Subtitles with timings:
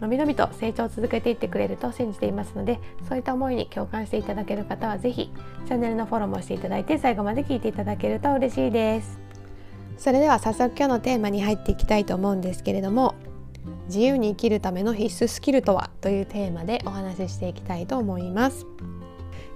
[0.00, 5.30] のびのびと成長を続けていってくれると信じていますのでそういった思いに共感していただける方は是非
[5.66, 9.18] チャンネルのフォローもしていただいて最後まで聞いていただけると嬉しいです。
[9.96, 13.14] それでは早速今日のテーマに入っていきたいと思うんですけれども
[13.86, 18.66] 自由に生きるための必須スキルとはというテーマでお話ししていきたいと思います。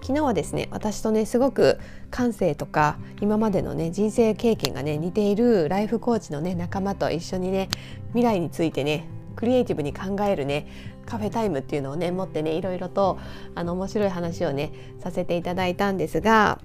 [0.03, 1.79] 昨日はですね私とねすごく
[2.11, 7.69] 感性とか今までのね人生経験がね似ているライフコーチのね仲間と一緒にね
[8.09, 9.07] 未来についてね
[9.41, 10.67] クリエイティブに考えるね
[11.07, 13.19] カフェタイムっていうのをね持ってねいろいろと
[13.55, 16.61] あの面白い話をねさせていただいたんですが、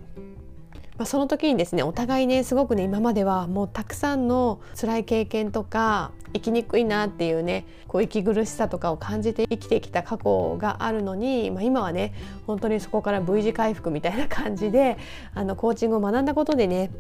[0.98, 12.14] まあ、その時にですねお互いねすごくね今まではもうたくさんの辛い経験とか生きにくいなっていうねこう息苦しさとかを感じて生きてきた過去があるのに、まあ、今はね
[12.46, 14.98] 本当にそこから V 字回復みたいな感じで
[15.34, 16.92] あのコーチングを学んだことでね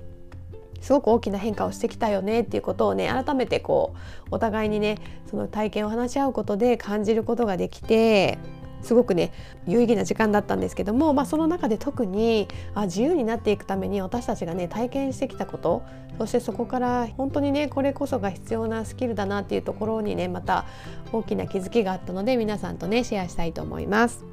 [0.81, 3.93] すごく大きな変化をしてきたよねっていうことをね改めてこ
[4.25, 4.97] うお互いにね
[5.29, 8.37] その体験を話し合うことで感じることができて
[8.85, 9.33] すごくね
[9.65, 15.83] 有意義な時間だったんですけども、まあ、その中で特にあ自由になっていくために私たちがね体験してきたこと
[16.19, 20.65] そしてそこから本当にねこれこそが必要なスキルだなっていうところにねまた
[21.11, 24.23] 大きな気づきがあったので皆さんとねシェアしたいと思います。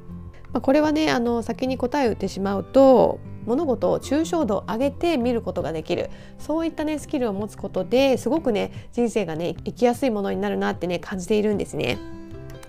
[0.53, 11.97] まあ、これはねあの先に答えを言ってしまうと物事を抽象度を上げて見ることができるそういったねスキルを持つことですごくね人生がね生きやすいものになるなってね感じているんですね。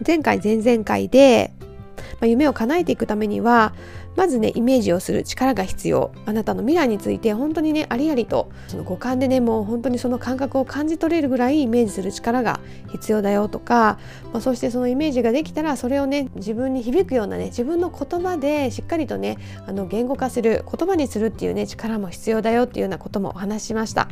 [0.04, 1.52] 前回前々回で
[1.96, 3.74] まあ、夢を叶えていくためには
[4.16, 12.60] まずねイメージをする力が必要あなたの未来について本当にねありありとその五感でねもう本当にその感覚を感じ取れるぐらいイメージする力が
[12.92, 13.98] 必要だよとか、
[14.32, 24.08] まあ、そしてそのイメージができたらそれをね自分に響くようなね自分の言葉でしっかりとねあの言語化する言葉にするっていうね力も必要だよっていうようなこともお話ししました。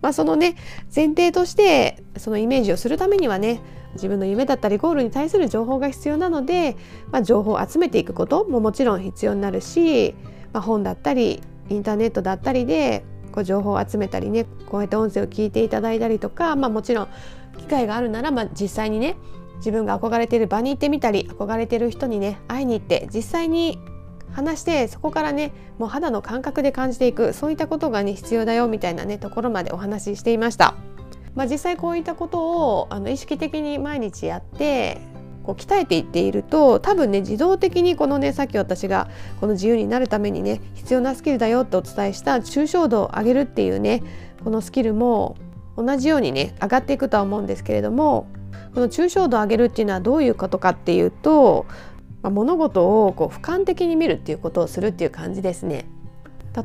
[0.00, 0.56] まあ、そのね
[0.94, 3.60] 前提としてそのイメージをするためにはね
[3.94, 6.76] 自分の夢だったりゴールに対する情報が必要なので、
[7.10, 10.14] まあ、情報を集めていくことももちろん必要になるし、
[10.52, 17.08] まあ、本だったりインターネットだったりでこう情報を集めたりねこうやって音声を聞いていただいたりとか、まあ、もちろん
[17.58, 19.16] 機会があるなら、まあ、実際にね
[19.56, 23.78] 自分が憧れている場に行ってみたり憧れてる人にね会いに行って実際に
[24.32, 30.74] 話してそこからねもう肌の感覚で感じていくそういったことがね必要だよみたいなねところまでお話ししていました。
[31.34, 35.00] まあ、実際こういったことをあの意識的に毎日やって
[35.42, 44.02] こう鍛えていっていると多分ね自動的にこのねさっき私がこの自由になるためにね必要なスキルだよってお伝えした抽象度を上げるっていうね
[44.42, 45.36] このスキルも
[45.76, 48.26] 同じようにね上がっていくとは思うんですけれども
[48.74, 51.66] この抽象度を上げるっていうのはどういうことかっていうと、
[52.22, 55.86] まあ、物事をこう俯瞰的に見るっていうことをするっていう感じですね。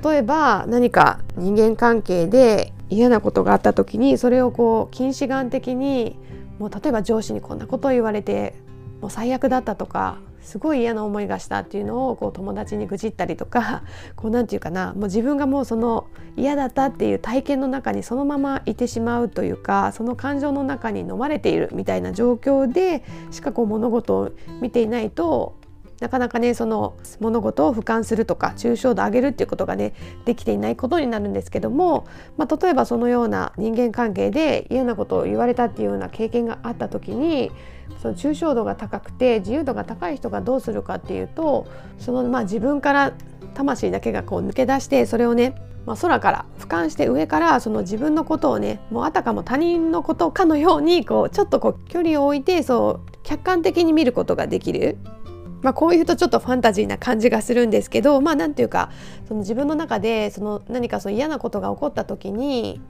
[0.03, 6.17] 例えば何か人間関係で嫌なことがあった時にそれをこう近視眼的に
[6.57, 8.55] もう例えば上司にこんなことを言われて
[9.01, 13.83] もう最悪だったとかすごい嫌な思いがしたっていうのをこう友達に愚痴ったりとか
[14.15, 16.07] こうなんて言うかなもう自分がもうその
[16.37, 25.53] 嫌だったっていう体験の中にそのままいてしまうというかその感情の中に飲まれているみたいな状況でしかこう物事を見ていないと
[25.99, 29.93] なかなかねその物事を俯瞰するとか抽象度上げるっていうことがね
[30.25, 37.51] できていないことになるんですけども、まあ、例えばそのような人間関係で嫌なことを言われたっていうような経験があった時に
[38.01, 41.67] その抽象度が高くて自由度が高い人がどうするかっていうと
[41.97, 43.13] そのまあ自分から
[43.53, 45.55] 魂だけがこう抜け出してそれをね
[45.85, 54.97] まあ、空から俯瞰して上からその自分のことをねもうあたかも他人のことかのようにこうちょっとこう距離を置いてそう客観的に見ることができる。
[55.61, 58.91] まあ、こういうとちょっとファンタジーな感じがするんですけどまあなんていうか
[59.27, 62.81] その自分の中でその何かその嫌なことが起こった時に、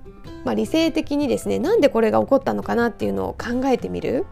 [0.46, 4.26] まあ、理性的にですねなんでこれが起こったのかなっていうのを考えてみる。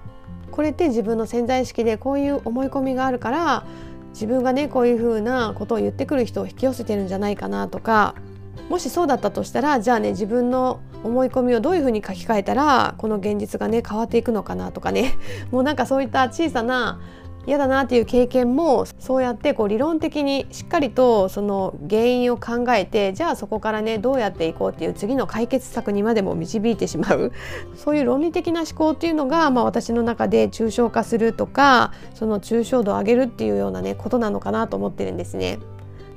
[0.52, 3.66] これって自分の潜在意識でこういう思い込みがあるから
[4.14, 8.16] 自分がねこういうふうなことを言ってくる人を引き寄せてるんじゃないかなとか
[8.70, 15.14] もしそうだったとしたらじゃあね自分の思い込みをどういうふうに書き換えたらこの現実がね変わっていくのかなとかね。
[15.52, 17.00] もうなんかそういった小さな
[17.48, 27.32] 嫌だなっていう経験もそうやってこう理論的にしっかりとその原因を考えてじゃあそこからねどうやっていこうっていう次の解決策にまでも導いてしまう
[27.78, 35.60] そういう論理的な思考っていうのが、まあ、私の中で抽象化するとかその抽象度を上げるっていうようなねことなのかなと思ってるんですね。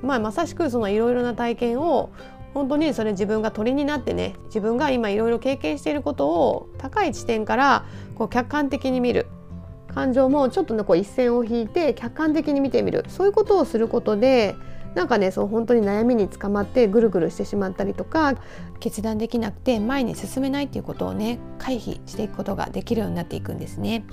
[0.02, 2.10] まあ、まさしくそのいろいろな体験を
[2.54, 7.84] 本当にそれ自分が鳥になってね自分が今いろいろ経験していることを高い地点から
[8.16, 9.28] こう客観的に見る
[9.94, 14.56] 感情もちょっとねこう一線を引いて客観的に見てみるそういうことをすることで
[14.94, 18.34] なんかねそう本当に悩みにつかまってぐるぐるしてしまったりとか
[18.80, 24.04] 決断できなくて前に進めないっていうことをね回避していくことができるようになっていくんですね。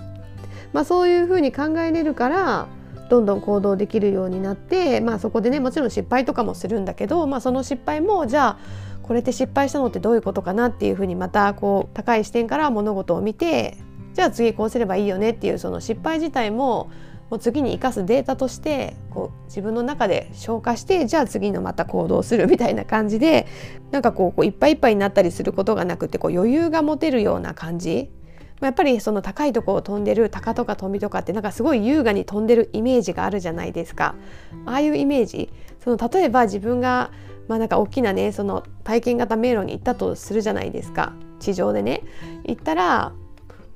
[0.74, 2.68] まあ、そういうふうに考えれるから
[3.10, 8.58] どんどん行動できるようになって、まあ、そこでねもちろん失敗とかもするんだけど、まあ、その失敗もじゃあ
[9.02, 13.78] これって失敗したのってどういうことかなっていうふうにまたこう高い視点から物事を見て
[14.18, 16.90] じゃあ次こうすればいいよねっていうその失敗自体も
[17.30, 23.46] もう次に生かすデータとしてこう自分の中で消化してじゃあ次のまた行動するみたいな感じで
[23.92, 28.10] なんかこうこういっぱいいっぱいになったりすることがなくてこう余裕が持てるような感じ。
[28.60, 34.16] やっぱりその高いとこを飛んでる鷹とか飛とかってなんかすごい優雅に飛んでるイメージがあるじゃないですか。
[34.66, 35.52] ああいうイメージ。
[35.84, 37.12] その例えば自分が
[37.48, 41.14] まあなんか大きなねその体験型迷路に行ったとするじゃないですか。
[41.40, 42.02] 地上でね。
[42.46, 43.14] 行ったら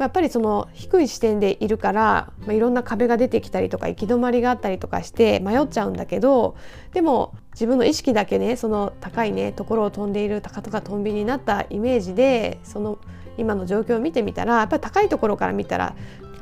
[0.03, 6.55] やっぱりその低い視点でいるから、まあ、いろんな壁が出てきたりとか行き止まりがあったりとかして迷っちゃうんだけど
[6.93, 12.99] でも自分の意識だけねその高いねところを飛んでいる鷹とかトンビになったイメージでその
[13.37, 15.95] 今の状況を見てみたらやっぱり高いところから見たら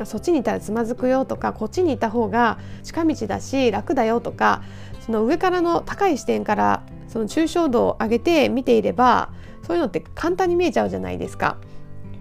[0.05, 4.63] そっちにいたらつまずくよとかこっちにいた方が近道だし楽だよとか
[5.05, 9.31] その上からの高い視点からその抽象度を上げて見ていれば
[9.63, 11.57] そういうのって簡単に見えちゃうじゃないですか。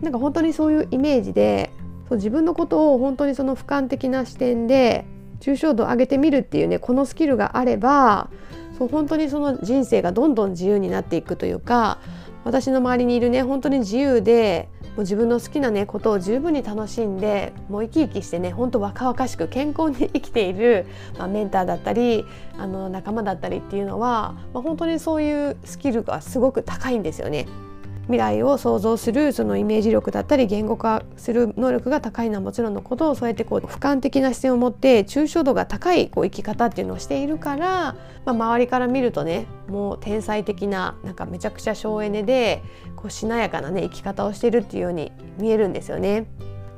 [0.02, 1.70] なんか本当にそういうイメージで
[2.08, 5.04] そう自分のことを本当にその俯瞰的な視点で
[5.40, 8.30] 抽象度を上げてみるっていうねこのスキルがあれば
[8.78, 11.98] そう本当にその人生がどんどん自由になっていくというか
[12.44, 20.86] 私の周りにいるね本当に自由でもう自分の好きなねことを十分に楽しんでもう生き生きしてね本当若々しく健康に生きている、
[21.18, 22.24] まあ、メンターだったり
[22.56, 27.46] あの仲間だったりっていうのは、まあ、本当にそういうスキルがすごく高いんですよね。
[28.08, 42.62] 未来を想像するそのイメージ力だったり言語化する能力が高いのはもちろんのことをそうやってこう俯瞰的な視点を持って抽象度が高いこう生き方っていうのをしているから、まあ、周りから見るとねもう天才的ななんかめちゃくちゃ省エネで
[42.96, 46.26] こうしなやかなね生き方をしてるっていうように見えるんですよね。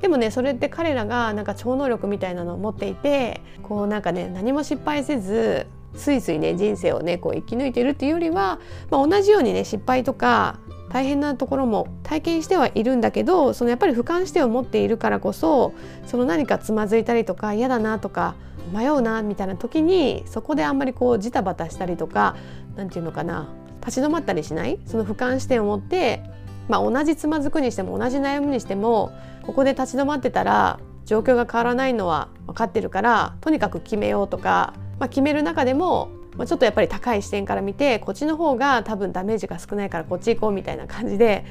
[0.00, 8.61] でもねそれって彼らがなんか超能力みたいなのを持っていてこうなんかね何も失敗せずすいすいね人生をねこう生き抜いてるっていうよりは、
[8.91, 10.59] まあ、同じようにね失敗とか
[10.90, 15.72] 大変なところも体験してはいるんだけどそのやっぱり俯瞰視点を持っているからこそ
[16.06, 18.34] その何かつまずいたりとか嫌だなとか
[18.72, 22.37] 迷うなみたいな時にそこであんまりこうジタバタしたりとか
[22.76, 23.48] 何て言うのかな
[23.81, 24.78] 立ち止まったりしない？
[24.84, 26.22] その俯瞰視点を持って
[26.69, 29.10] まあ、同じつまずくにしても同じ悩むにしても
[29.43, 36.10] ここで立ち止まってたら状況が変わらないのは分かってるからとにかく決めようとか、まあ、決める中でも
[36.40, 41.44] まあ、ちょっとやっぱり高い視点から見てこっちの方が多分ダメージが少ないからこっち行こうみたいな感じで、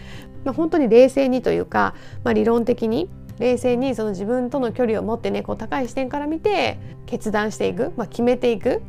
[0.44, 1.94] まあ、本当に冷静にというか、
[2.24, 3.07] まあ、理論的に
[3.38, 8.81] 冷静にその自分との距離を持ってねこう高い視点から見て決断していく、まあ、決めていく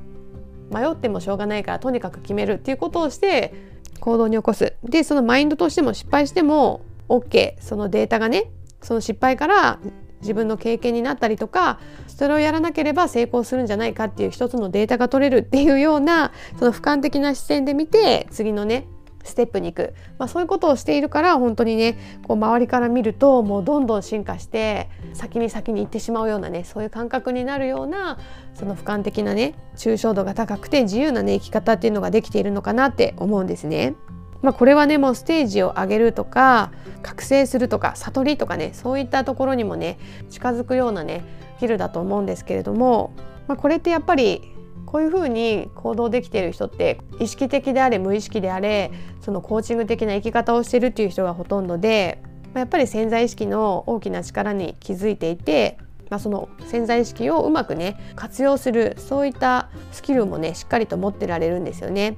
[0.70, 3.52] 迷ってもしょうがないからとにかく決めるっていうことをして
[4.00, 4.72] 行動に起こす。
[4.82, 6.80] でそのマインドとしても失敗しても
[7.10, 8.50] OK そのデータがね
[8.80, 9.78] その失敗から
[10.20, 18.86] 自分の経験になったりとかそれをやらなければ成功するんじゃないかっていう一つのデータが取れるっていうようなその俯瞰的な視点で見て次のね
[19.22, 28.18] ステップに行く、まあ、そういうことをしているから本当にねこう周りから見るともうどんどん進化して先に先に行ってしまうようなねそういう感覚になるような
[28.54, 33.94] その俯瞰的なね抽象度が高くて自由なね生き方っていうのができているのかなって思うんですね。
[34.42, 39.98] まあ、これはねもうステージを上げるとか覚醒するとか悟りとかねそういったところにもね
[40.30, 41.24] 近づくようなね
[41.56, 43.12] スキルだと思うんですけれども、
[43.46, 44.42] まあ、これってやっぱり
[44.86, 55.78] こういうふうに行動できている人って意識的であれ無意識であれそのコーチング的な生き方をしてるっていう人がほとんどで、まあ、やっぱり潜在意識の大きな力に気づいていて、
[56.08, 62.16] まあ、その潜在意識をうまくね活用するそういったスキルもねしっかりと持ってられるんですよね。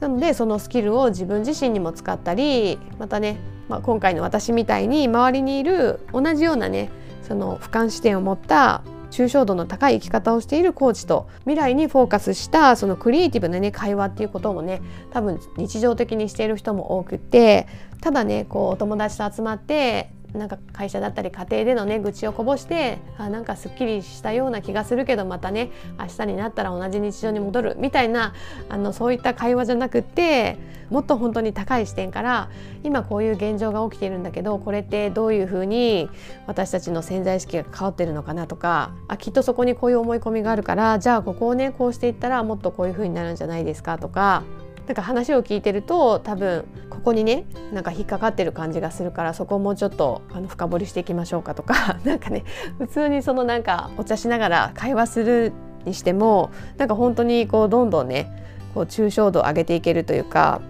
[0.00, 3.38] なのでそのスキルを自分自身にも使ったりまたね、
[3.68, 6.90] まあ、今回の私みたいに周りにいる同じようなね
[7.22, 17.66] その俯瞰視点を持った抽象度の高い生き方をしているコーチと未来にフォーカスしたそのクリエイティブなね会話っていうこともね多分日常的にしている人も多くて
[18.00, 28.34] ただねこうお友達と集まってなんか会社だったり家庭でのね愚痴をこぼしてあなんかすっきりしたような気がするけどまたね明日になったら同じ日常に戻るみたいな
[28.68, 30.58] あのそういった会話じゃなくって
[30.90, 32.50] もっと本当に高い視点から
[32.84, 36.08] 今こういう現状が起きているんだけどこれってどういうふうに
[36.46, 44.42] 私たちの潜在意識が変わってるのかなとかあきっとそこにこういう思い込みがあるからじゃあここをねこうしていったらもっとこういうふうになるんじゃないですかとか
[44.86, 52.44] なんか話を聞いてると多分ここにねなんか引っかかってる感じがするからそこをもうちょっとあの深掘りしていきましょうかとか なんかね
[52.78, 55.52] 普通にそのなんかお茶しながら会話する
[55.84, 60.60] にしてもなんか本当にこうどんどんねこう抽象度を上げていけるというか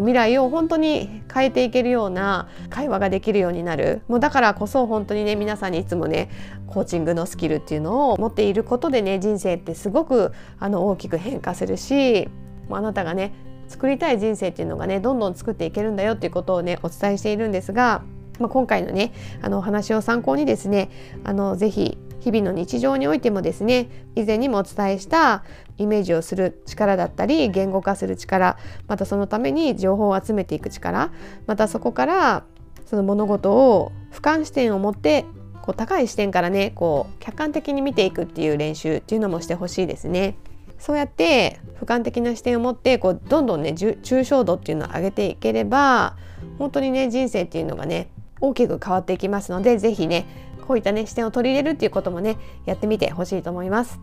[0.00, 4.00] 未来を本当に変えていけるような会話ができるようになる。
[4.08, 6.30] もうだからこそ本当にね皆さんにいつもね
[6.66, 12.28] コーチングのスキルっていうのを持っていることでね人生ってすごくあの大きく変化するし
[12.70, 13.34] あなたがね
[13.72, 18.02] 作りたい人生っていうのがねどんどん作っていけるんだよっていうことをねお伝えしているんですが、
[18.38, 20.90] まあ、今回のねあのお話を参考にですね
[21.24, 25.42] あのぜひ日々の日常においてもですね以前にもお伝えした
[25.78, 31.10] イメージをする力だったり言語化する力またそのために情報を集めていく力
[31.46, 32.44] またそこから
[32.86, 35.24] その物事を俯瞰視点を持って
[35.62, 40.36] こう高い視点からねこう客観的に見ていくっていう練習っていうのもしてほしいですね。
[40.82, 46.16] そうやって俯瞰的な視点を持ってこうどんどんね抽象度っていうのを上げていければ
[46.58, 48.10] 本当にね人生っていうのがね
[48.40, 50.26] 大きく変わっていきますので是非ね
[50.66, 52.36] こういったね視点を取り入れるっていうこともね
[52.66, 54.00] やってみてほしいと思います。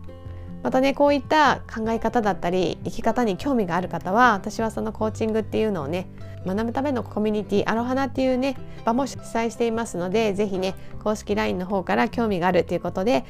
[0.62, 6.06] またねこういった考え方だったり生き方に興味がある方は私はそのコーチングっていうのをね
[6.46, 8.56] 学ぶためのコミュニティアロハナっていうね
[8.86, 13.24] 場も主催していますので是非ね公式 LINE の方から興味があるということで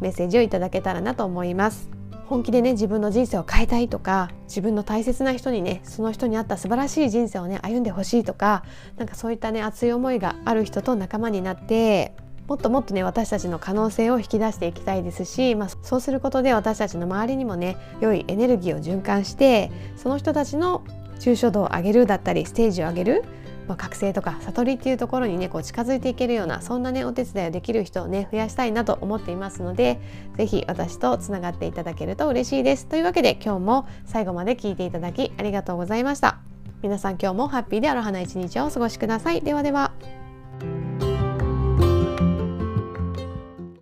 [0.00, 1.95] メッセージをいただけたらなと思います。
[2.28, 8.64] 本気でね自分の人生を変えたいとか自分の大切な人にねその人に合った素晴らしい人生をね歩んでほしいとか
[8.96, 12.12] なんかそういったね熱い思いがある人と仲間になって
[12.48, 20.84] もっともっとね私たちの可能性を引き出していきたいですし、まあ、そうすることで私たちの周りにもね良いエネルギーを循環してその人たちの
[21.18, 23.24] 抽象度を上げるだったりステージを上げる
[23.68, 30.00] まあ、覚醒とか悟りっていうところにねこう近づいていけるようなそんなねお手伝いをできる人をね増やしたいなと思っていますので
[30.36, 32.86] 是非私とつながっていただけると嬉しいです。
[32.86, 36.38] というわけで今日も最後まで聞いていただきありがとうございました。
[36.82, 39.40] 皆さん今日もハッピーでアロハな一日をお過ごしください。
[39.40, 39.92] ではでは。